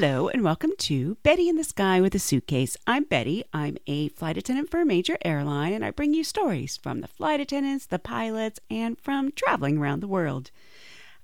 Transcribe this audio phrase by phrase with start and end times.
[0.00, 2.76] Hello and welcome to Betty in the Sky with a Suitcase.
[2.86, 3.42] I'm Betty.
[3.52, 7.08] I'm a flight attendant for a major airline, and I bring you stories from the
[7.08, 10.52] flight attendants, the pilots, and from traveling around the world.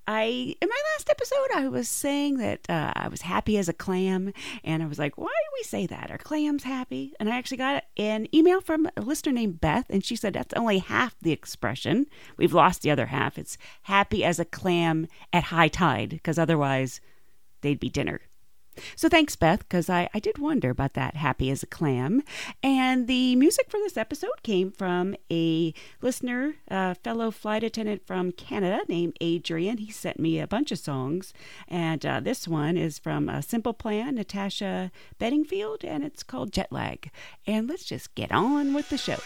[0.09, 3.73] I in my last episode I was saying that uh, I was happy as a
[3.73, 4.33] clam,
[4.65, 6.11] and I was like, "Why do we say that?
[6.11, 10.05] Are clams happy?" And I actually got an email from a listener named Beth, and
[10.05, 12.07] she said that's only half the expression.
[12.37, 13.39] We've lost the other half.
[13.39, 17.01] It's happy as a clam at high tide, because otherwise
[17.61, 18.21] they'd be dinner.
[18.97, 22.23] So thanks, Beth, because I, I did wonder about that happy as a clam.
[22.63, 28.33] And the music for this episode came from a listener, a fellow flight attendant from
[28.33, 29.79] Canada named Adrian.
[29.79, 31.33] He sent me a bunch of songs.
[31.69, 36.71] And uh, this one is from a Simple Plan, Natasha Bedingfield, and it's called Jet
[36.71, 37.11] Lag.
[37.47, 39.19] And let's just get on with the show.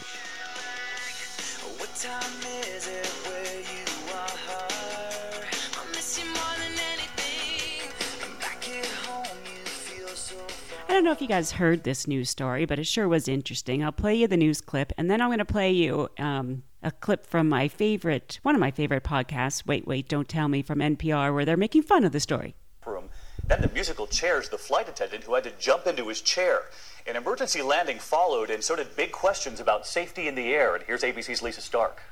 [10.99, 13.85] Don't know if you guys heard this news story, but it sure was interesting.
[13.85, 16.91] I'll play you the news clip, and then I'm going to play you um, a
[16.91, 20.81] clip from my favorite, one of my favorite podcasts, Wait, Wait, Don't Tell Me from
[20.81, 22.57] NPR, where they're making fun of the story.
[22.85, 23.11] Room.
[23.47, 26.63] Then the musical chairs the flight attendant who had to jump into his chair.
[27.07, 30.75] An emergency landing followed, and so did big questions about safety in the air.
[30.75, 32.03] And here's ABC's Lisa Stark.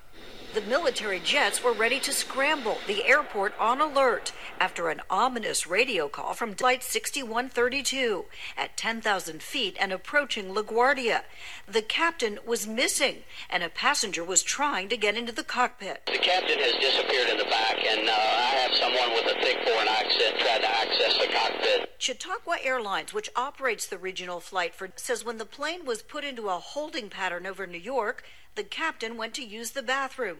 [0.56, 6.08] The military jets were ready to scramble, the airport on alert, after an ominous radio
[6.08, 8.24] call from Flight 6132
[8.56, 11.24] at 10,000 feet and approaching LaGuardia.
[11.68, 16.06] The captain was missing, and a passenger was trying to get into the cockpit.
[16.06, 19.58] The captain has disappeared in the back, and uh, I have someone with a thick
[19.62, 21.85] foreign accent trying to access the cockpit.
[22.06, 26.48] Chautauqua Airlines, which operates the regional flight for, says when the plane was put into
[26.48, 28.22] a holding pattern over New York,
[28.54, 30.38] the captain went to use the bathroom.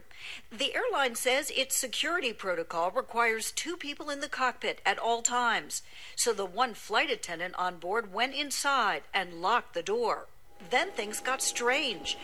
[0.49, 5.83] The airline says its security protocol requires two people in the cockpit at all times.
[6.15, 10.29] So the one flight attendant on board went inside and locked the door.
[10.71, 12.17] Then things got strange.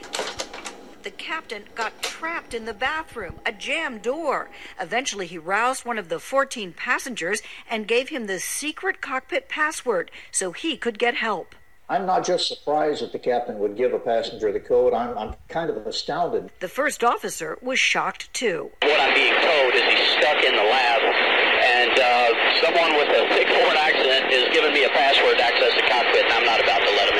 [1.02, 4.50] The captain got trapped in the bathroom, a jammed door.
[4.78, 10.12] Eventually, he roused one of the 14 passengers and gave him the secret cockpit password
[10.30, 11.56] so he could get help.
[11.88, 15.34] I'm not just surprised that the captain would give a passenger the code, I'm, I'm
[15.48, 16.50] kind of astounded.
[16.60, 18.70] The first officer was shocked too.
[18.82, 22.28] What I'm being told is he's stuck in the lab, and uh,
[22.62, 26.24] someone with a thick foreign accent is giving me a password to access the cockpit,
[26.24, 27.11] and I'm not about to let him in.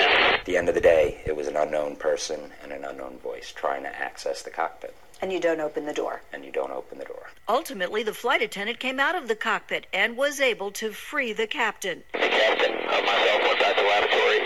[0.43, 3.53] At the end of the day, it was an unknown person and an unknown voice
[3.55, 6.23] trying to access the cockpit, And you don't open the door.
[6.33, 7.31] and you don't open the door.
[7.49, 11.47] Ultimately, the flight attendant came out of the cockpit and was able to free the
[11.47, 12.03] captain.
[12.13, 14.41] The captain, uh, myself, went back to the lavatory,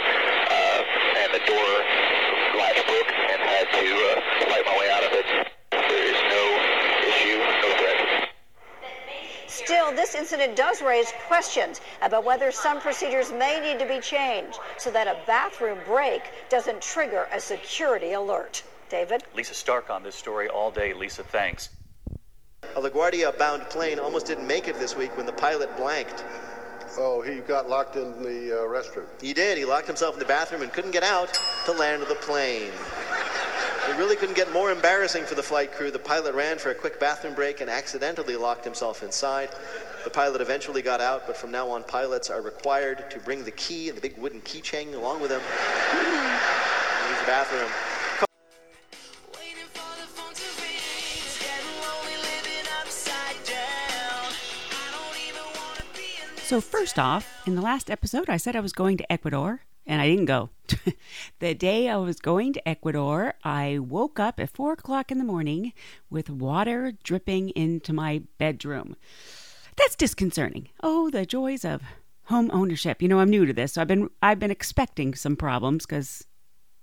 [0.52, 0.82] uh,
[1.16, 1.72] and the door
[2.60, 5.26] latch broke, and had to uh, fight my way out of it.
[5.72, 6.44] There is no
[7.08, 8.28] issue, no threat.
[9.66, 14.60] Still, this incident does raise questions about whether some procedures may need to be changed
[14.78, 18.62] so that a bathroom break doesn't trigger a security alert.
[18.88, 19.24] David?
[19.34, 20.94] Lisa Stark on this story all day.
[20.94, 21.70] Lisa, thanks.
[22.76, 26.24] A LaGuardia bound plane almost didn't make it this week when the pilot blanked.
[26.96, 29.06] Oh, he got locked in the uh, restroom.
[29.20, 29.58] He did.
[29.58, 32.70] He locked himself in the bathroom and couldn't get out to land the plane.
[33.88, 35.92] It really couldn't get more embarrassing for the flight crew.
[35.92, 39.50] The pilot ran for a quick bathroom break and accidentally locked himself inside.
[40.02, 43.52] The pilot eventually got out, but from now on, pilots are required to bring the
[43.52, 45.40] key and the big wooden keychain along with them.
[47.10, 47.70] Use the bathroom.
[56.42, 60.00] So, first off, in the last episode, I said I was going to Ecuador, and
[60.00, 60.50] I didn't go.
[61.40, 65.24] the day I was going to Ecuador, I woke up at four o'clock in the
[65.24, 65.72] morning
[66.10, 68.96] with water dripping into my bedroom.
[69.76, 70.68] That's disconcerting.
[70.82, 71.82] Oh, the joys of
[72.24, 73.02] home ownership.
[73.02, 76.26] You know, I'm new to this, so I've been I've been expecting some problems because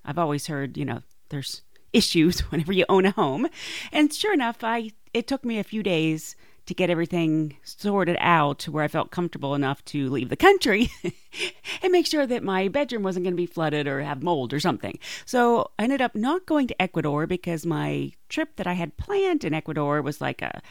[0.05, 3.47] I've always heard, you know, there's issues whenever you own a home.
[3.91, 8.59] And sure enough, I it took me a few days to get everything sorted out
[8.59, 10.89] to where I felt comfortable enough to leave the country
[11.81, 14.59] and make sure that my bedroom wasn't going to be flooded or have mold or
[14.59, 14.97] something.
[15.25, 19.43] So I ended up not going to Ecuador because my trip that I had planned
[19.43, 20.61] in Ecuador was like a,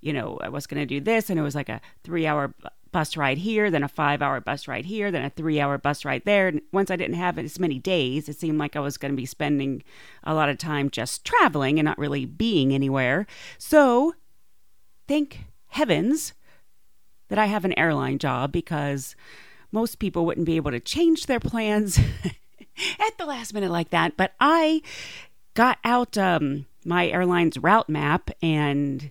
[0.00, 2.54] you know, I was going to do this and it was like a three hour
[2.92, 6.04] bus ride here, then a five hour bus ride here, then a three hour bus
[6.04, 6.48] ride there.
[6.48, 9.16] And once I didn't have as many days, it seemed like I was going to
[9.16, 9.82] be spending
[10.24, 13.26] a lot of time just traveling and not really being anywhere.
[13.58, 14.14] So
[15.10, 16.34] thank heavens
[17.30, 19.16] that I have an airline job because
[19.72, 21.98] most people wouldn't be able to change their plans
[23.00, 24.16] at the last minute like that.
[24.16, 24.82] But I
[25.54, 29.10] got out um, my airline's route map and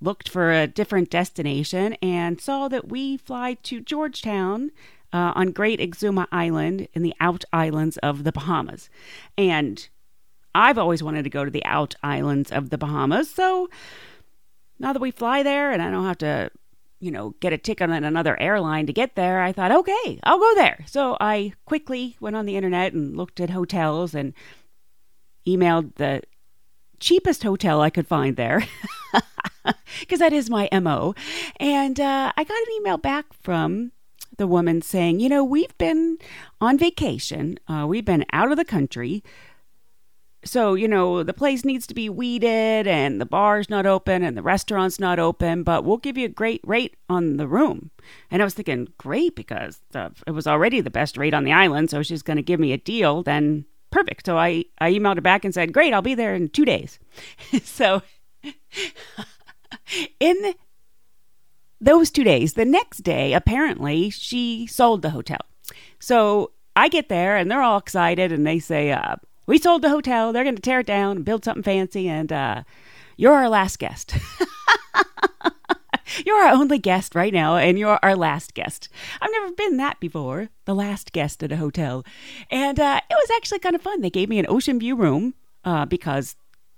[0.00, 4.70] looked for a different destination and saw that we fly to Georgetown
[5.12, 8.88] uh, on Great Exuma Island in the Out Islands of the Bahamas.
[9.36, 9.88] And
[10.54, 13.28] I've always wanted to go to the Out Islands of the Bahamas.
[13.28, 13.68] So
[14.82, 16.50] now that we fly there and I don't have to,
[17.00, 20.38] you know, get a ticket on another airline to get there, I thought, okay, I'll
[20.38, 20.84] go there.
[20.86, 24.34] So I quickly went on the internet and looked at hotels and
[25.46, 26.22] emailed the
[27.00, 28.66] cheapest hotel I could find there.
[30.00, 31.14] Because that is my MO.
[31.60, 33.92] And uh, I got an email back from
[34.36, 36.18] the woman saying, You know, we've been
[36.60, 39.22] on vacation, uh, we've been out of the country.
[40.44, 44.36] So, you know, the place needs to be weeded and the bar's not open and
[44.36, 47.90] the restaurant's not open, but we'll give you a great rate on the room.
[48.30, 51.52] And I was thinking, great, because the, it was already the best rate on the
[51.52, 51.90] island.
[51.90, 53.22] So she's going to give me a deal.
[53.22, 54.26] Then perfect.
[54.26, 56.98] So I, I emailed her back and said, great, I'll be there in two days.
[57.62, 58.02] so
[60.20, 60.54] in
[61.80, 65.40] those two days, the next day, apparently, she sold the hotel.
[66.00, 69.16] So I get there and they're all excited and they say, uh,
[69.52, 70.32] we sold the hotel.
[70.32, 72.62] They're going to tear it down and build something fancy, and uh,
[73.18, 74.16] you're our last guest.
[76.24, 78.88] you're our only guest right now, and you're our last guest.
[79.20, 82.02] I've never been that before, the last guest at a hotel.
[82.50, 84.00] And uh, it was actually kind of fun.
[84.00, 85.34] They gave me an ocean view room
[85.66, 86.34] uh, because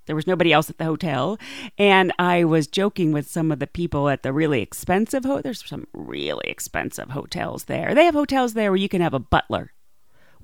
[0.06, 1.38] there was nobody else at the hotel.
[1.78, 5.42] And I was joking with some of the people at the really expensive hotel.
[5.42, 7.94] there's some really expensive hotels there.
[7.94, 9.70] They have hotels there where you can have a butler.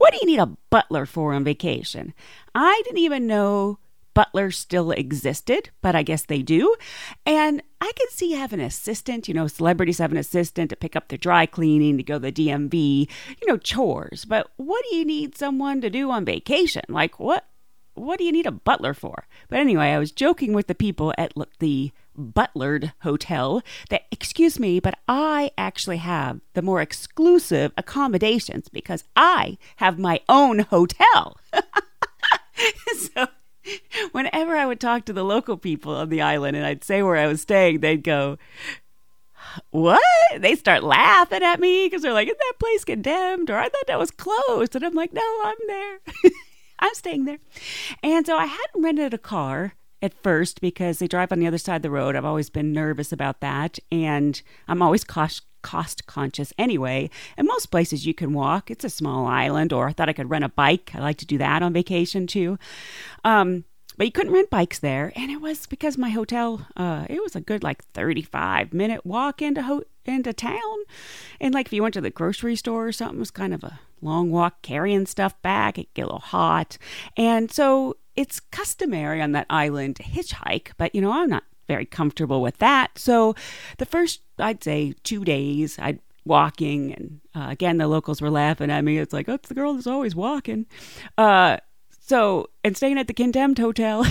[0.01, 2.15] What do you need a butler for on vacation?
[2.55, 3.79] I didn't even know
[4.15, 6.75] butlers still existed, but I guess they do.
[7.27, 10.97] And I can see having an assistant, you know, celebrities have an assistant to pick
[10.97, 13.11] up the dry cleaning, to go to the DMV,
[13.43, 14.25] you know, chores.
[14.25, 16.85] But what do you need someone to do on vacation?
[16.89, 17.50] Like, what
[18.01, 19.27] what do you need a butler for?
[19.49, 24.81] But anyway, I was joking with the people at the Butlered Hotel that, excuse me,
[24.81, 31.39] but I actually have the more exclusive accommodations because I have my own hotel.
[32.97, 33.27] so
[34.13, 37.17] whenever I would talk to the local people on the island and I'd say where
[37.17, 38.39] I was staying, they'd go,
[39.71, 40.03] what?
[40.37, 43.51] They start laughing at me because they're like, is that place condemned?
[43.51, 44.77] Or I thought that was closed.
[44.77, 45.99] And I'm like, no, I'm there.
[46.81, 47.39] I'm staying there.
[48.03, 51.59] And so I hadn't rented a car at first because they drive on the other
[51.59, 52.17] side of the road.
[52.17, 53.79] I've always been nervous about that.
[53.93, 57.11] And I'm always cost, cost conscious anyway.
[57.37, 60.31] And most places you can walk, it's a small island, or I thought I could
[60.31, 60.93] rent a bike.
[60.95, 62.59] I like to do that on vacation too.
[63.25, 63.65] Um,
[63.97, 67.37] but you couldn't rent bikes there and it was because my hotel uh, it was
[67.37, 70.79] a good like 35 minute walk into ho- into town.
[71.41, 73.65] And like if you went to the grocery store or something it was kind of
[73.65, 76.79] a long walk carrying stuff back it get a little hot.
[77.17, 81.87] And so it's customary on that island to hitchhike but you know i'm not very
[81.87, 82.99] comfortable with that.
[82.99, 83.35] So
[83.79, 88.71] the first i'd say two days i'd walking and uh, again the locals were laughing
[88.71, 88.99] at me.
[88.99, 90.67] It's like oh it's the girl that's always walking.
[91.17, 91.59] Uh,
[92.11, 94.05] so, and staying at the condemned hotel.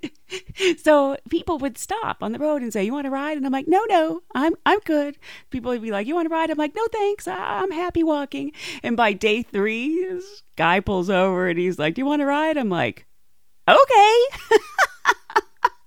[0.82, 3.52] so people would stop on the road and say, "You want to ride?" And I'm
[3.52, 5.18] like, "No, no, I'm I'm good."
[5.50, 7.28] People would be like, "You want to ride?" I'm like, "No, thanks.
[7.28, 8.52] I'm happy walking."
[8.82, 12.26] And by day three, this guy pulls over and he's like, "Do you want to
[12.26, 13.06] ride?" I'm like,
[13.68, 14.24] "Okay."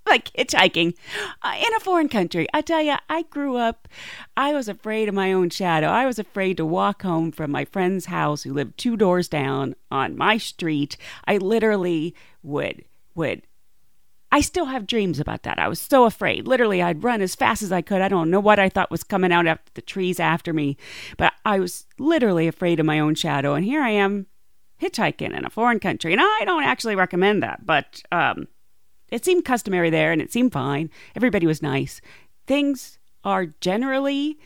[0.10, 0.94] like hitchhiking
[1.42, 2.46] uh, in a foreign country.
[2.52, 3.88] I tell you, I grew up,
[4.36, 5.88] I was afraid of my own shadow.
[5.88, 9.74] I was afraid to walk home from my friend's house who lived two doors down
[9.90, 10.96] on my street.
[11.26, 12.84] I literally would,
[13.14, 13.42] would.
[14.30, 15.60] I still have dreams about that.
[15.60, 16.48] I was so afraid.
[16.48, 18.00] Literally, I'd run as fast as I could.
[18.00, 20.76] I don't know what I thought was coming out after the trees after me,
[21.16, 23.54] but I was literally afraid of my own shadow.
[23.54, 24.26] And here I am
[24.82, 26.12] hitchhiking in a foreign country.
[26.12, 28.48] And I don't actually recommend that, but um,
[29.10, 30.90] it seemed customary there and it seemed fine.
[31.14, 32.00] Everybody was nice.
[32.46, 34.38] Things are generally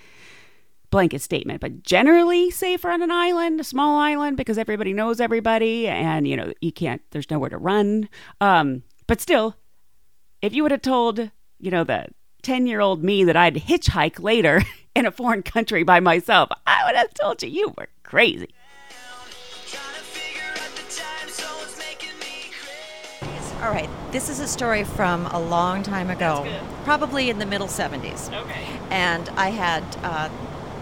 [0.90, 5.86] blanket statement, but generally safer on an island, a small island, because everybody knows everybody
[5.86, 8.08] and you know, you can't there's nowhere to run.
[8.40, 9.56] Um, but still,
[10.42, 12.06] if you would have told, you know, the
[12.42, 14.62] 10 year old me that I'd hitchhike later
[14.94, 18.48] in a foreign country by myself, I would have told you you were crazy.
[23.60, 26.46] All right, this is a story from a long time ago,
[26.84, 28.32] probably in the middle 70s.
[28.32, 28.66] Okay.
[28.90, 30.30] And I had uh,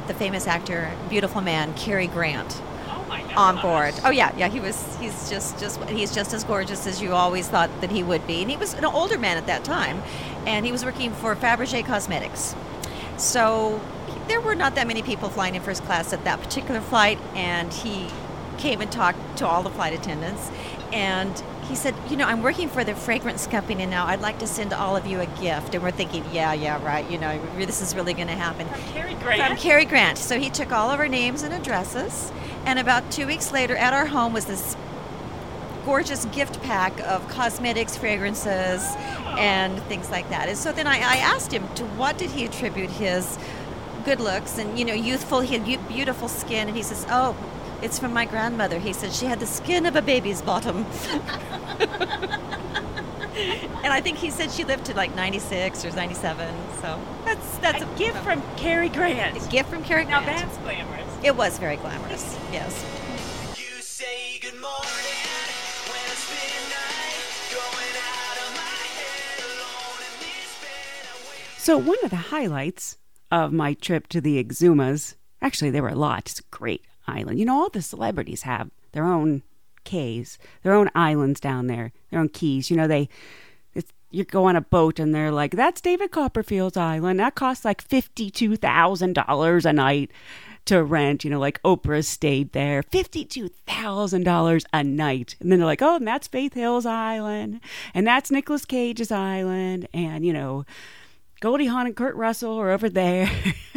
[0.06, 2.60] the famous actor, beautiful man, Cary Grant.
[2.88, 3.94] Oh on board.
[4.04, 4.48] Oh yeah, yeah.
[4.48, 4.96] He was.
[4.98, 5.82] He's just, just.
[5.84, 8.42] He's just as gorgeous as you always thought that he would be.
[8.42, 10.02] And he was an older man at that time,
[10.46, 12.54] and he was working for Fabergé Cosmetics.
[13.16, 13.80] So
[14.28, 17.72] there were not that many people flying in first class at that particular flight, and
[17.72, 18.08] he
[18.58, 20.50] came and talked to all the flight attendants
[20.96, 24.06] and he said, You know, I'm working for the fragrance company now.
[24.06, 25.74] I'd like to send all of you a gift.
[25.74, 27.08] And we're thinking, Yeah, yeah, right.
[27.10, 28.66] You know, this is really going to happen.
[28.66, 29.42] From Cary Grant?
[29.42, 30.16] From Cary Grant.
[30.16, 32.32] So he took all of our names and addresses.
[32.64, 34.74] And about two weeks later, at our home was this
[35.84, 38.82] gorgeous gift pack of cosmetics, fragrances,
[39.36, 40.48] and things like that.
[40.48, 43.38] And so then I, I asked him to what did he attribute his
[44.06, 47.36] good looks and you know youthful he had beautiful skin and he says oh
[47.82, 48.78] it's from my grandmother.
[48.78, 50.86] He said she had the skin of a baby's bottom.
[53.84, 57.82] And i think he said she lived to like 96 or 97 so that's that's
[57.82, 59.36] a, a gift from Cary Grant.
[59.36, 60.40] A gift from Cary now Grant.
[60.40, 61.18] that's glamorous.
[61.22, 62.84] It was very glamorous yes.
[71.58, 72.96] So, one of the highlights
[73.32, 76.30] of my trip to the Exumas, actually, there were a lot.
[76.30, 77.38] It's a great island.
[77.38, 79.42] You know, all the celebrities have their own
[79.84, 82.70] cays, their own islands down there, their own keys.
[82.70, 83.08] You know, they.
[83.74, 87.20] It's you go on a boat and they're like, that's David Copperfield's island.
[87.20, 90.10] That costs like $52,000 a night
[90.66, 91.24] to rent.
[91.24, 95.36] You know, like Oprah stayed there, $52,000 a night.
[95.40, 97.60] And then they're like, oh, and that's Faith Hill's island.
[97.94, 99.88] And that's Nicolas Cage's island.
[99.94, 100.64] And, you know,
[101.40, 103.30] Goldie Hawn and Kurt Russell are over there.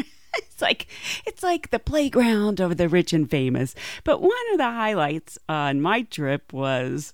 [0.59, 0.87] it's like
[1.25, 3.75] it's like the playground of the rich and famous.
[4.03, 7.13] But one of the highlights on my trip was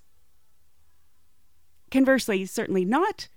[1.92, 3.28] conversely, certainly not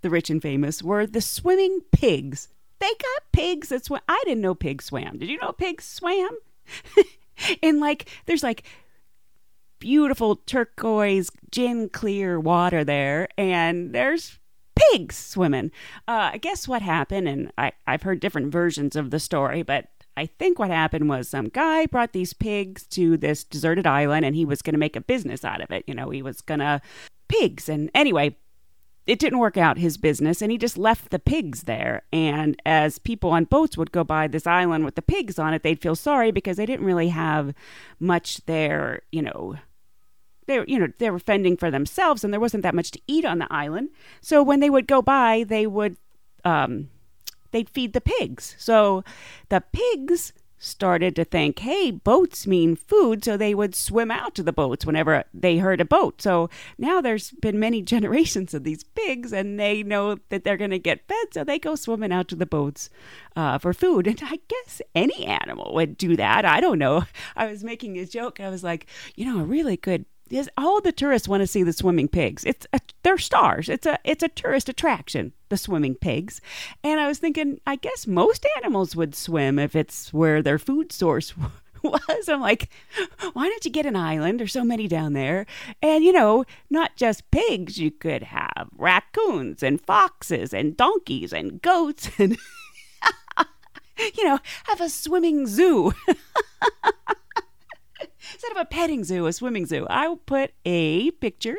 [0.00, 2.48] the rich and famous, were the swimming pigs.
[2.80, 4.00] They got pigs that swim.
[4.08, 5.18] I didn't know pigs swam.
[5.18, 6.36] Did you know pigs swam?
[7.62, 8.64] and like, there's like
[9.78, 14.40] beautiful turquoise, gin clear water there, and there's
[14.90, 15.70] pigs swimming.
[16.08, 17.28] Uh, guess what happened?
[17.28, 21.28] And I, I've heard different versions of the story, but I think what happened was
[21.28, 24.96] some guy brought these pigs to this deserted island and he was going to make
[24.96, 25.84] a business out of it.
[25.86, 26.80] You know, he was going to
[27.28, 27.68] pigs.
[27.68, 28.36] And anyway,
[29.06, 32.02] it didn't work out his business and he just left the pigs there.
[32.12, 35.62] And as people on boats would go by this island with the pigs on it,
[35.62, 37.54] they'd feel sorry because they didn't really have
[37.98, 39.56] much there, you know,
[40.46, 43.00] they were, you know, they were fending for themselves, and there wasn't that much to
[43.06, 43.90] eat on the island.
[44.20, 45.96] So when they would go by, they would,
[46.44, 46.88] um,
[47.50, 48.54] they'd feed the pigs.
[48.58, 49.04] So
[49.48, 50.32] the pigs
[50.62, 54.86] started to think, hey, boats mean food, so they would swim out to the boats
[54.86, 56.22] whenever they heard a boat.
[56.22, 60.70] So now there's been many generations of these pigs, and they know that they're going
[60.70, 62.90] to get fed, so they go swimming out to the boats
[63.34, 64.06] uh, for food.
[64.12, 66.44] And I guess any animal would do that.
[66.44, 67.04] I don't know.
[67.36, 68.40] I was making a joke.
[68.40, 70.04] I was like, you know, a really good
[70.56, 72.44] All the tourists want to see the swimming pigs.
[72.44, 73.68] It's a, they're stars.
[73.68, 75.32] It's a it's a tourist attraction.
[75.48, 76.40] The swimming pigs,
[76.82, 80.92] and I was thinking, I guess most animals would swim if it's where their food
[80.92, 81.34] source
[81.82, 82.28] was.
[82.28, 82.70] I'm like,
[83.34, 84.40] why don't you get an island?
[84.40, 85.46] There's so many down there,
[85.82, 87.78] and you know, not just pigs.
[87.78, 92.38] You could have raccoons and foxes and donkeys and goats and.
[94.16, 95.92] you know, have a swimming zoo.
[98.42, 99.86] instead of a petting zoo, a swimming zoo.
[99.88, 101.58] I'll put a picture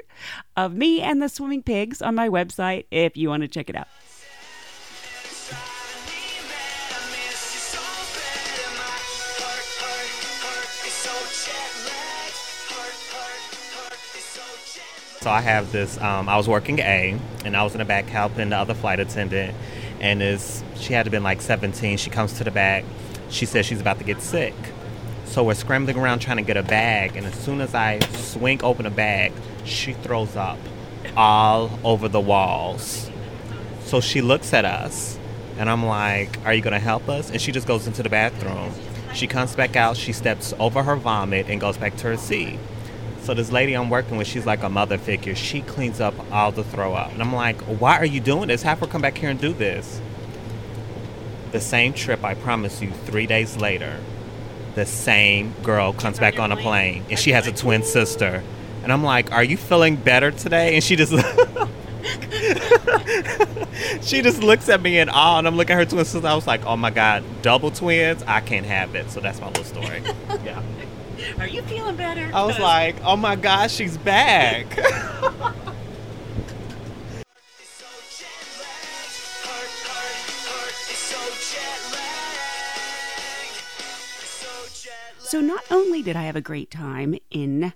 [0.58, 3.75] of me and the swimming pigs on my website if you want to check it
[3.78, 3.88] out.
[15.22, 15.98] So I have this.
[16.02, 19.00] Um, I was working A, and I was in the back helping the other flight
[19.00, 19.56] attendant.
[20.02, 21.96] And is she had to been like 17.
[21.96, 22.84] She comes to the back.
[23.30, 24.54] She says she's about to get sick.
[25.34, 28.63] So we're scrambling around trying to get a bag, and as soon as I swing
[28.63, 29.34] open a bag,
[29.66, 30.60] she throws up
[31.18, 33.10] all over the walls.
[33.82, 35.18] So she looks at us,
[35.58, 37.32] and I'm like, Are you gonna help us?
[37.32, 38.74] And she just goes into the bathroom.
[39.16, 42.60] She comes back out, she steps over her vomit and goes back to her seat.
[43.24, 45.34] So this lady I'm working with, she's like a mother figure.
[45.34, 47.12] She cleans up all the throw up.
[47.12, 48.62] And I'm like, why are you doing this?
[48.62, 50.00] Have her come back here and do this.
[51.52, 54.00] The same trip, I promise you, three days later,
[54.75, 58.44] the same girl comes back on a plane and she has a twin sister.
[58.84, 60.75] And I'm like, Are you feeling better today?
[60.75, 61.12] And she just
[64.01, 66.27] she just looks at me in awe and I'm looking at her twin sister.
[66.27, 68.24] I was like, Oh my god, double twins?
[68.24, 69.10] I can't have it.
[69.12, 70.01] So that's my little story.
[70.44, 70.62] yeah.
[71.39, 72.30] Are you feeling better?
[72.34, 74.65] I was like, Oh my gosh, she's back.
[85.34, 87.74] So not only did I have a great time in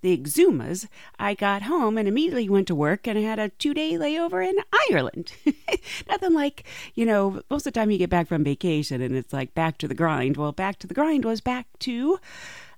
[0.00, 0.86] the Exumas,
[1.18, 4.48] I got home and immediately went to work and I had a two day layover
[4.48, 4.54] in
[4.88, 5.32] Ireland.
[6.08, 9.32] Nothing like, you know, most of the time you get back from vacation and it's
[9.32, 10.36] like back to the grind.
[10.36, 12.20] Well, back to the grind was back to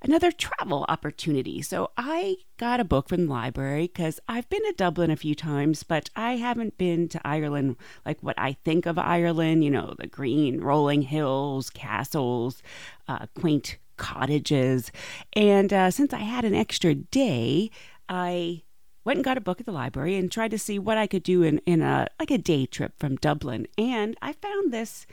[0.00, 1.60] another travel opportunity.
[1.60, 5.34] So I got a book from the library because I've been to Dublin a few
[5.34, 7.76] times, but I haven't been to Ireland
[8.06, 12.62] like what I think of Ireland, you know, the green rolling hills, castles,
[13.06, 14.90] uh, quaint cottages.
[15.34, 17.70] And uh, since I had an extra day,
[18.08, 18.62] I
[19.04, 21.22] went and got a book at the library and tried to see what I could
[21.22, 23.66] do in, in a like a day trip from Dublin.
[23.78, 25.06] And I found this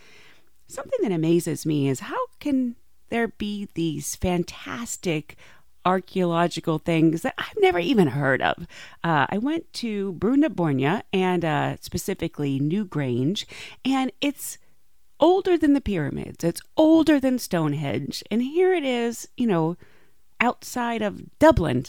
[0.68, 2.76] something that amazes me is how can
[3.10, 5.38] there be these fantastic
[5.86, 8.68] archaeological things that I've never even heard of.
[9.06, 13.46] Uh, I went to Brú na Bóinne and uh, specifically Newgrange,
[13.86, 14.58] and it's
[15.20, 16.44] older than the pyramids.
[16.44, 19.78] It's older than Stonehenge, and here it is, you know,
[20.40, 21.86] outside of Dublin.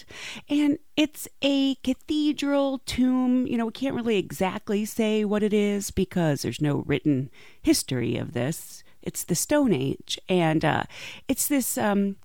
[0.49, 3.47] And it's a cathedral tomb.
[3.47, 7.31] You know, we can't really exactly say what it is because there's no written
[7.61, 8.83] history of this.
[9.03, 10.19] It's the Stone Age.
[10.29, 10.85] And uh,
[11.29, 12.17] it's this um,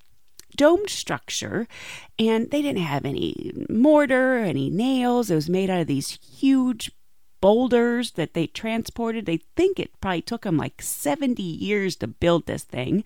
[0.56, 1.68] domed structure.
[2.18, 5.30] And they didn't have any mortar, any nails.
[5.30, 6.92] It was made out of these huge
[7.44, 9.26] boulders that they transported.
[9.26, 13.04] They think it probably took them like 70 years to build this thing.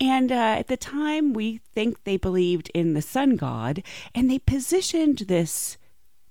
[0.00, 3.82] And uh, at the time, we think they believed in the sun god,
[4.14, 5.76] and they positioned this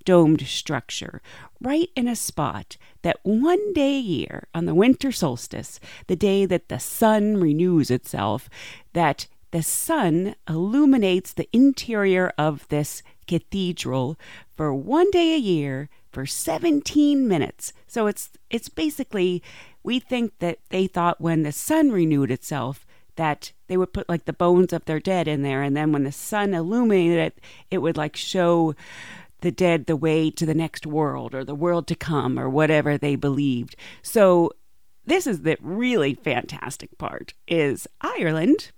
[0.03, 1.21] domed structure
[1.61, 6.47] right in a spot that one day a year on the winter solstice, the day
[6.47, 8.49] that the sun renews itself,
[8.93, 14.17] that the sun illuminates the interior of this cathedral
[14.57, 17.73] for one day a year for 17 minutes.
[17.87, 19.43] So it's it's basically
[19.83, 24.25] we think that they thought when the sun renewed itself that they would put like
[24.25, 27.39] the bones of their dead in there and then when the sun illuminated it
[27.69, 28.73] it would like show
[29.41, 32.97] the dead the way to the next world or the world to come or whatever
[32.97, 33.75] they believed.
[34.01, 34.51] So
[35.05, 38.71] this is the really fantastic part is Ireland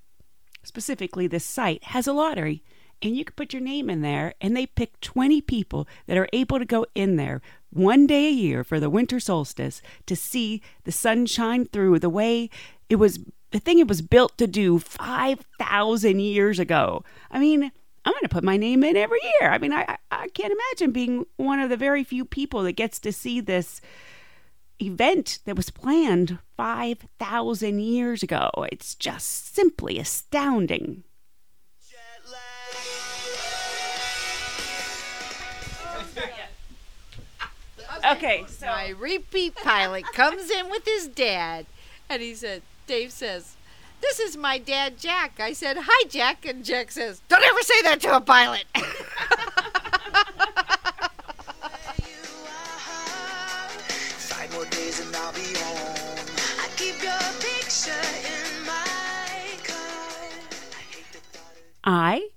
[0.64, 2.64] specifically this site has a lottery
[3.06, 6.28] and you can put your name in there and they pick 20 people that are
[6.34, 10.60] able to go in there one day a year for the winter solstice to see
[10.86, 12.50] the sun shine through the way
[12.90, 13.20] it was
[13.52, 17.04] the thing it was built to do 5000 years ago.
[17.30, 17.72] I mean
[18.06, 19.52] i'm going to put my name in every year.
[19.52, 23.00] I mean I, I can't imagine being one of the very few people that gets
[23.02, 23.82] to see this
[24.82, 28.50] event that was planned 5000 years ago.
[28.72, 31.04] It's just simply astounding
[38.06, 41.66] Okay, so my repeat pilot comes in with his dad,
[42.10, 43.56] and he said, Dave says,
[44.02, 47.82] "This is my dad, Jack." I said, "Hi, Jack," and Jack says, "Don't ever say
[47.84, 48.66] that to a pilot."
[54.18, 56.28] Five more days and I'll be home.
[56.60, 57.92] I keep your picture
[58.22, 60.20] in my car.
[61.84, 62.30] I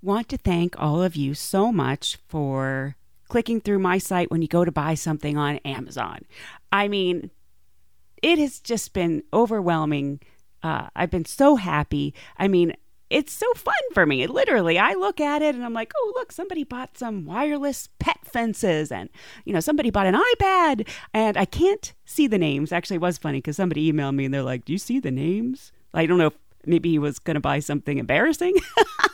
[0.00, 2.96] want to thank all of you so much for
[3.30, 6.18] clicking through my site when you go to buy something on Amazon.
[6.70, 7.30] I mean,
[8.22, 10.20] it has just been overwhelming.
[10.62, 12.12] Uh, I've been so happy.
[12.36, 12.74] I mean,
[13.08, 14.26] it's so fun for me.
[14.26, 18.18] Literally, I look at it and I'm like, oh, look, somebody bought some wireless pet
[18.24, 19.08] fences and,
[19.44, 22.72] you know, somebody bought an iPad and I can't see the names.
[22.72, 25.10] Actually, it was funny because somebody emailed me and they're like, do you see the
[25.10, 25.72] names?
[25.94, 28.56] I don't know if maybe he was going to buy something embarrassing.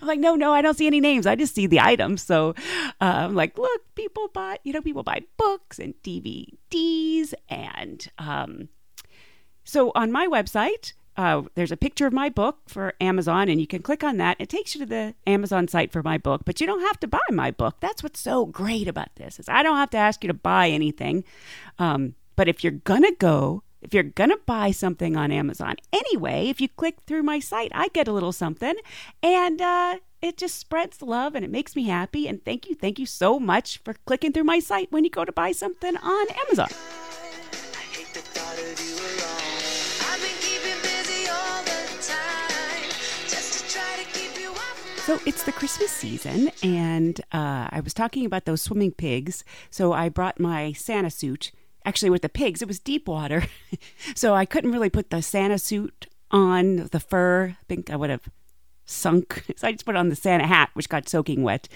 [0.00, 1.26] I'm like, no, no, I don't see any names.
[1.26, 2.22] I just see the items.
[2.22, 2.54] So
[3.00, 7.34] uh, I'm like, look, people buy, you know, people buy books and DVDs.
[7.48, 8.68] And um,
[9.64, 13.66] so on my website, uh, there's a picture of my book for Amazon, and you
[13.66, 14.36] can click on that.
[14.38, 17.06] It takes you to the Amazon site for my book, but you don't have to
[17.06, 17.76] buy my book.
[17.80, 20.68] That's what's so great about this is I don't have to ask you to buy
[20.68, 21.24] anything.
[21.78, 26.48] Um, but if you're gonna go if you're going to buy something on Amazon anyway,
[26.48, 28.74] if you click through my site, I get a little something
[29.22, 32.28] and uh, it just spreads love and it makes me happy.
[32.28, 35.24] And thank you, thank you so much for clicking through my site when you go
[35.24, 36.68] to buy something on Amazon.
[45.06, 49.42] So it's the Christmas season, and uh, I was talking about those swimming pigs.
[49.68, 51.50] So I brought my Santa suit
[51.84, 53.44] actually with the pigs, it was deep water.
[54.14, 57.56] so I couldn't really put the Santa suit on the fur.
[57.60, 58.28] I think I would have
[58.84, 59.44] sunk.
[59.56, 61.68] So I just put on the Santa hat, which got soaking wet.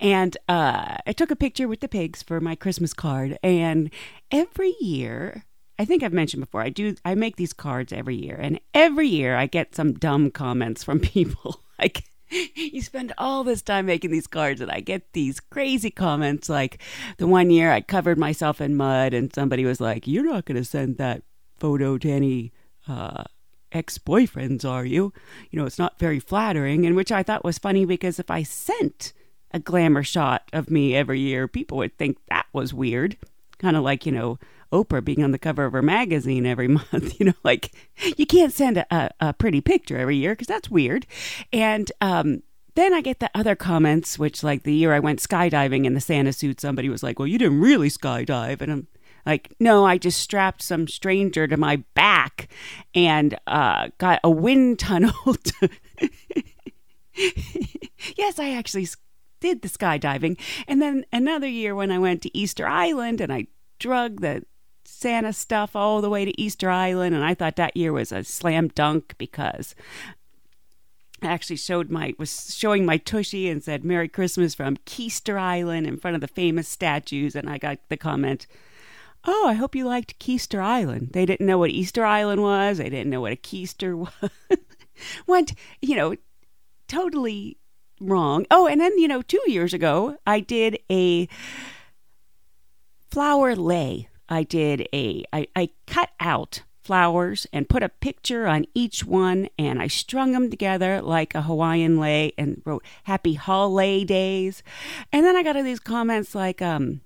[0.00, 3.38] And uh, I took a picture with the pigs for my Christmas card.
[3.42, 3.90] And
[4.30, 5.44] every year,
[5.78, 8.36] I think I've mentioned before, I do, I make these cards every year.
[8.40, 11.62] And every year I get some dumb comments from people.
[11.78, 12.04] like,
[12.54, 16.82] you spend all this time making these cards and I get these crazy comments like
[17.16, 20.64] the one year I covered myself in mud and somebody was like, You're not gonna
[20.64, 21.22] send that
[21.58, 22.52] photo to any
[22.86, 23.24] uh
[23.72, 25.12] ex boyfriends, are you?
[25.50, 26.86] You know, it's not very flattering.
[26.86, 29.12] And which I thought was funny because if I sent
[29.50, 33.16] a glamour shot of me every year, people would think that was weird.
[33.58, 34.38] Kind of like, you know,
[34.72, 37.18] Oprah being on the cover of her magazine every month.
[37.18, 37.72] You know, like
[38.16, 41.06] you can't send a, a, pretty picture every year because that's weird.
[41.52, 42.42] And um,
[42.74, 46.00] then I get the other comments, which like the year I went skydiving in the
[46.00, 48.86] Santa suit, somebody was like, "Well, you didn't really skydive," and I'm
[49.26, 52.48] like, "No, I just strapped some stranger to my back
[52.94, 55.70] and uh, got a wind tunnel." To
[58.16, 58.86] yes, I actually
[59.40, 63.46] did the skydiving, and then another year when I went to Easter Island and I
[63.78, 64.44] drug the
[64.84, 68.24] Santa stuff all the way to Easter Island, and I thought that year was a
[68.24, 69.74] slam dunk because
[71.22, 75.86] I actually showed my was showing my tushy and said Merry Christmas from Keister Island
[75.86, 78.46] in front of the famous statues, and I got the comment,
[79.24, 82.78] "Oh, I hope you liked Keister Island." They didn't know what Easter Island was.
[82.78, 84.30] They didn't know what a keister was.
[85.26, 86.14] Went, you know,
[86.88, 87.58] totally
[88.00, 88.46] wrong.
[88.50, 91.28] Oh, and then you know, two years ago, I did a
[93.10, 94.08] flower lay.
[94.28, 99.48] I did a I, I cut out flowers and put a picture on each one
[99.58, 104.62] and I strung them together like a Hawaiian lei and wrote happy holiday days.
[105.12, 107.02] And then I got all these comments like um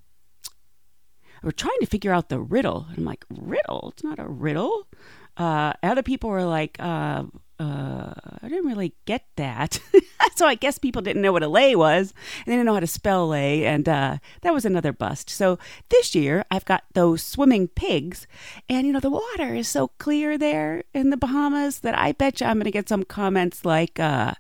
[1.43, 2.87] we're trying to figure out the riddle.
[2.89, 3.93] And I'm like, riddle?
[3.93, 4.87] It's not a riddle.
[5.37, 7.25] Uh, other people were like, uh,
[7.63, 9.79] uh, I didn't really get that.
[10.35, 12.13] so I guess people didn't know what a lay was.
[12.39, 13.65] And they didn't know how to spell lay.
[13.65, 15.31] And uh, that was another bust.
[15.31, 18.27] So this year I've got those swimming pigs.
[18.69, 22.41] And, you know, the water is so clear there in the Bahamas that I bet
[22.41, 24.35] you I'm going to get some comments like, uh,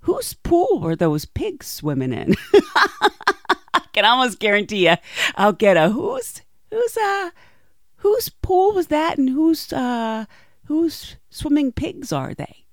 [0.00, 2.36] whose pool were those pigs swimming in?
[3.74, 4.96] I can almost guarantee you
[5.34, 7.30] I'll get a who's, who's, uh,
[7.96, 10.26] whose pool was that and whose, uh,
[10.66, 12.64] whose swimming pigs are they?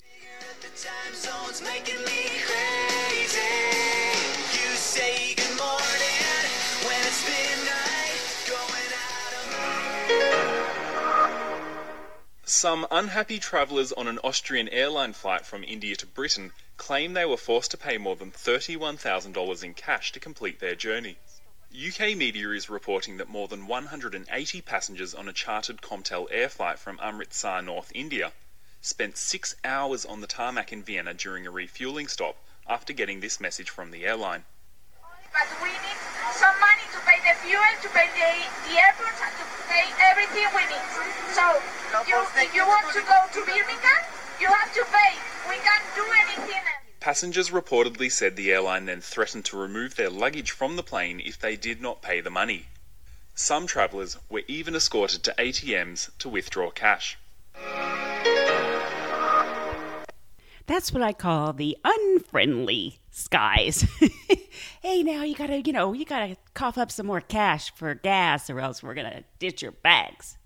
[12.43, 17.37] Some unhappy travellers on an Austrian airline flight from India to Britain claim they were
[17.37, 21.17] forced to pay more than $31,000 in cash to complete their journey.
[21.71, 26.79] UK media is reporting that more than 180 passengers on a chartered Comtel air flight
[26.79, 28.33] from Amritsar, North India,
[28.87, 33.39] spent six hours on the tarmac in Vienna during a refueling stop after getting this
[33.39, 34.43] message from the airline.
[35.33, 35.99] But we need
[36.31, 38.31] some money to pay the fuel, to pay the,
[38.71, 40.87] the airport, and to pay everything we need.
[41.35, 41.45] So,
[42.07, 44.03] you, if you want to go to Birmingham,
[44.39, 45.13] you have to pay.
[45.49, 46.61] We can't do anything.
[46.99, 51.39] Passengers reportedly said the airline then threatened to remove their luggage from the plane if
[51.39, 52.67] they did not pay the money.
[53.35, 57.17] Some travellers were even escorted to ATMs to withdraw cash.
[60.67, 63.87] That's what I call the unfriendly skies.
[64.81, 68.49] hey, now you gotta, you know, you gotta cough up some more cash for gas,
[68.49, 70.37] or else we're gonna ditch your bags.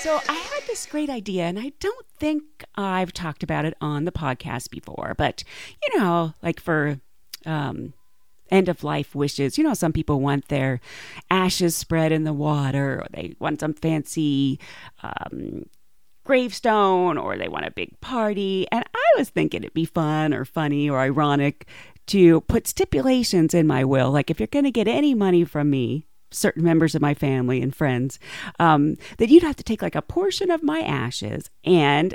[0.00, 2.44] So I had this great idea, and I don't think
[2.76, 5.44] I've talked about it on the podcast before, but
[5.82, 7.00] you know, like for
[7.44, 7.92] um,
[8.50, 10.80] end of life wishes, you know, some people want their
[11.30, 14.58] ashes spread in the water, or they want some fancy
[15.02, 15.64] um,
[16.24, 18.66] gravestone, or they want a big party.
[18.70, 21.66] And I was thinking it'd be fun or funny or ironic
[22.06, 25.70] to put stipulations in my will, like if you're going to get any money from
[25.70, 28.18] me, certain members of my family and friends,
[28.58, 32.14] um, that you'd have to take like a portion of my ashes and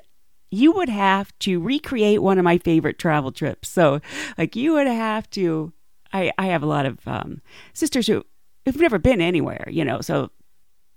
[0.49, 3.69] you would have to recreate one of my favorite travel trips.
[3.69, 4.01] So,
[4.37, 5.73] like, you would have to.
[6.13, 7.41] I I have a lot of um,
[7.73, 8.23] sisters who
[8.65, 10.31] have never been anywhere, you know, so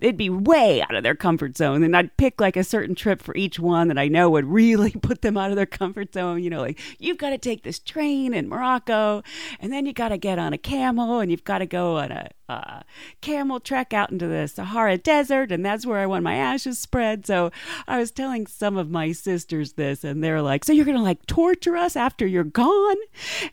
[0.00, 1.82] it'd be way out of their comfort zone.
[1.82, 4.90] And I'd pick like a certain trip for each one that I know would really
[5.02, 6.42] put them out of their comfort zone.
[6.42, 9.22] You know, like you've got to take this train in Morocco,
[9.60, 12.12] and then you got to get on a camel, and you've got to go on
[12.12, 12.80] a uh,
[13.20, 17.26] camel trek out into the Sahara Desert, and that's where I want my ashes spread.
[17.26, 17.50] So
[17.88, 21.24] I was telling some of my sisters this, and they're like, "So you're gonna like
[21.26, 22.96] torture us after you're gone?"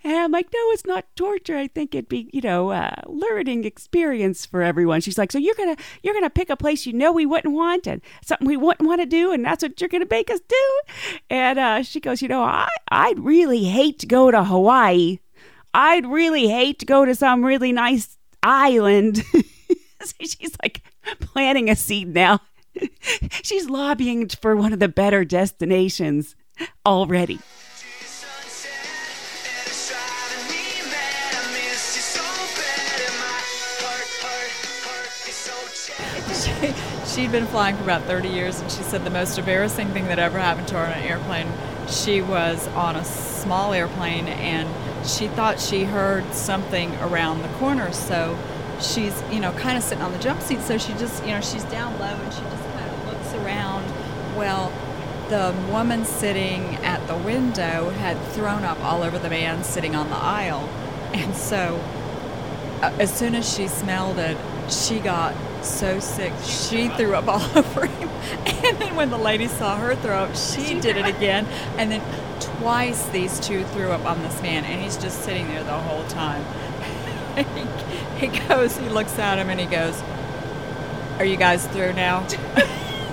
[0.04, 1.58] And I'm like, "No, it's not torture.
[1.58, 5.56] I think it'd be, you know, a learning experience for everyone." She's like, "So you're
[5.56, 8.88] gonna you're gonna pick a place you know we wouldn't want and something we wouldn't
[8.88, 10.82] want to do, and that's what you're gonna make us do?"
[11.30, 15.19] And uh, she goes, "You know, I I'd really hate to go to Hawaii."
[15.73, 19.23] I'd really hate to go to some really nice island.
[20.19, 20.82] she's like
[21.19, 22.39] planting a seed now.
[23.43, 26.36] she's lobbying for one of the better destinations
[26.86, 27.39] already.
[37.06, 40.17] she'd been flying for about 30 years and she said the most embarrassing thing that
[40.19, 41.47] ever happened to her on an airplane
[41.88, 44.67] she was on a small airplane and
[45.05, 47.91] she thought she heard something around the corner.
[47.91, 48.37] So
[48.79, 50.61] she's, you know, kind of sitting on the jump seat.
[50.61, 53.85] So she just, you know, she's down low, and she just kind of looks around.
[54.35, 54.71] Well,
[55.29, 60.09] the woman sitting at the window had thrown up all over the man sitting on
[60.09, 60.67] the aisle.
[61.13, 61.81] And so,
[62.81, 64.37] uh, as soon as she smelled it,
[64.69, 65.33] she got
[65.63, 68.10] so sick, she threw up all over him.
[68.63, 71.45] And then when the lady saw her throw up, she did it again.
[71.78, 72.02] And then
[72.39, 76.06] twice these two threw up on this man, and he's just sitting there the whole
[76.06, 76.43] time.
[78.19, 80.02] he, he goes, he looks at him, and he goes,
[81.17, 82.28] Are you guys through now?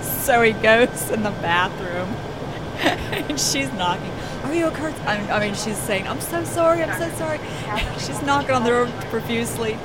[0.01, 2.09] so he goes in the bathroom,
[2.81, 4.11] and she's knocking.
[4.43, 4.93] Are you okay?
[5.05, 7.39] I I mean, she's saying, I'm so sorry, I'm so sorry.
[7.99, 9.77] She's knocking on the door profusely.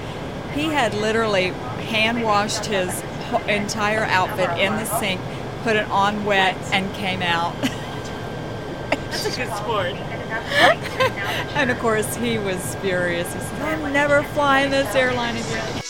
[0.55, 1.53] He had literally
[1.85, 3.03] hand washed his
[3.49, 5.21] entire outfit in the sink,
[5.63, 7.55] put it on wet, and came out.
[8.91, 9.87] That's a good sport.
[11.55, 13.33] and of course, he was furious.
[13.33, 15.81] He said, I'm never flying this airline again.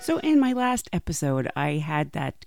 [0.00, 2.44] So, in my last episode, I had that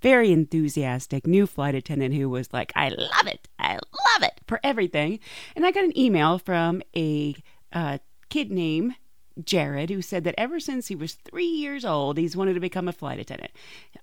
[0.00, 3.48] very enthusiastic new flight attendant who was like, I love it.
[3.58, 5.20] I love it for everything.
[5.56, 7.34] And I got an email from a
[7.72, 8.94] uh, kid named
[9.44, 12.88] Jared who said that ever since he was three years old, he's wanted to become
[12.88, 13.52] a flight attendant.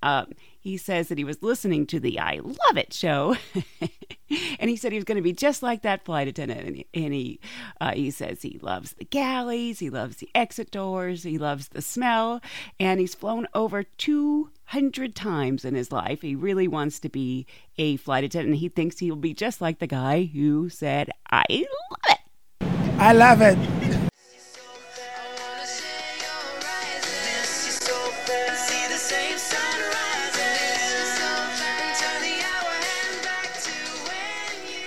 [0.01, 3.35] Um, he says that he was listening to the I Love It show,
[4.59, 6.61] and he said he was going to be just like that flight attendant.
[6.61, 7.39] And he, and he,
[7.79, 11.81] uh, he says he loves the galleys, he loves the exit doors, he loves the
[11.81, 12.41] smell,
[12.79, 16.21] and he's flown over 200 times in his life.
[16.21, 17.45] He really wants to be
[17.77, 21.99] a flight attendant, he thinks he'll be just like the guy who said, I love
[22.09, 22.19] it.
[22.97, 24.04] I love it.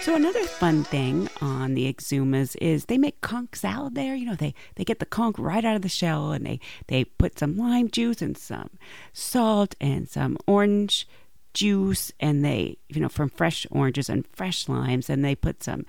[0.08, 4.14] So another fun thing on the Exumas is they make conch salad there.
[4.14, 7.04] You know, they they get the conch right out of the shell and they they
[7.04, 8.70] put some lime juice and some
[9.12, 11.06] salt and some orange
[11.52, 15.84] juice and they you know from fresh oranges and fresh limes and they put some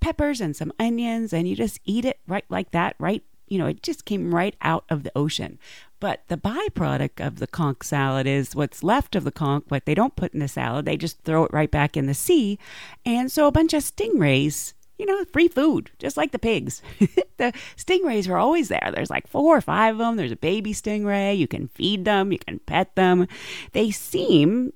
[0.00, 3.66] peppers and some onions and you just eat it right like that right you know
[3.66, 5.58] it just came right out of the ocean
[6.00, 9.94] but the byproduct of the conch salad is what's left of the conch what they
[9.94, 12.58] don't put in the salad they just throw it right back in the sea.
[13.04, 16.82] And so a bunch of stingrays you know free food just like the pigs.
[17.38, 18.90] The stingrays are always there.
[18.92, 21.38] There's like four or five of them there's a baby stingray.
[21.38, 22.32] You can feed them.
[22.32, 23.28] You can pet them.
[23.70, 24.72] They seem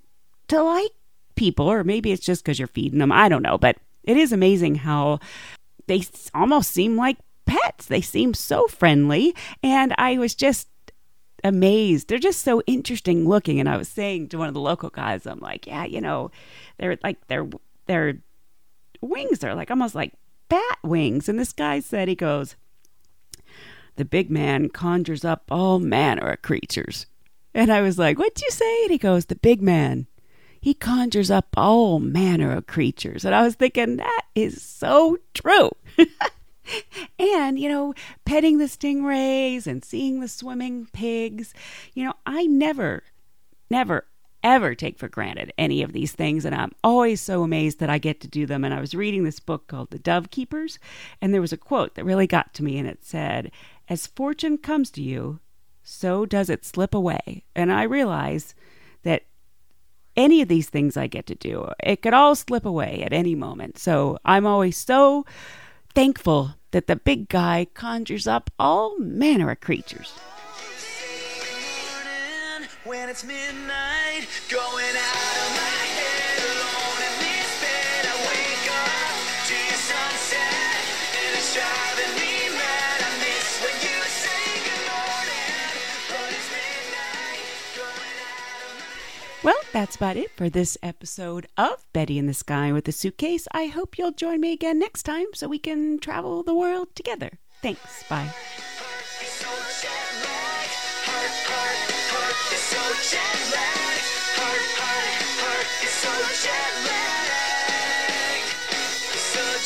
[0.47, 0.93] to like
[1.35, 3.59] people or maybe it's just because you're feeding them i don't know.
[3.59, 5.19] But it is amazing how
[5.87, 6.05] they
[6.35, 7.87] almost seem like pets.
[7.87, 9.35] They seem so friendly.
[9.63, 10.69] And I was just
[11.45, 12.09] amazed.
[12.09, 13.61] They're just so interesting looking.
[13.61, 16.31] And I was saying to one of the local guys, I'm like, yeah, you know,
[16.79, 17.49] they're like, their
[17.87, 18.19] their
[19.01, 20.15] wings are like almost like
[20.49, 21.29] bat wings.
[21.29, 22.57] And this guy said, he goes,
[23.97, 27.07] the big man conjures up all manner of creatures.
[27.55, 28.83] And I was like, what'd you say?
[28.85, 30.07] And he goes, the big man
[30.63, 33.25] he conjures up all manner of creatures.
[33.25, 35.73] And I was thinking, that is so true.
[37.19, 37.95] and, you know,
[38.33, 41.53] petting the stingrays and seeing the swimming pigs,
[41.93, 43.03] you know, I never,
[43.69, 44.07] never,
[44.43, 46.47] ever take for granted any of these things.
[46.47, 48.65] And I'm always so amazed that I get to do them.
[48.65, 50.79] And I was reading this book called The Dovekeepers,
[51.21, 53.53] and there was a quote that really got to me, and it said,
[53.87, 55.41] As fortune comes to you,
[55.83, 57.45] so does it slip away.
[57.55, 58.55] And I realize
[59.03, 59.25] that
[60.17, 63.35] any of these things I get to do, it could all slip away at any
[63.35, 63.77] moment.
[63.77, 65.27] So I'm always so
[65.95, 70.13] thankful that the big guy conjures up all manner of creatures.
[89.45, 93.49] Well, that's about it for this episode of Betty in the Sky with a Suitcase.
[93.51, 97.41] I hope you'll join me again next time so we can travel the world together.
[97.61, 98.05] Thanks.
[98.09, 98.33] Bye.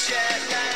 [0.07, 0.76] Jet lagged,